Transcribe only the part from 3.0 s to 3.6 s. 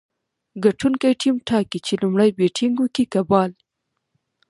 که بال.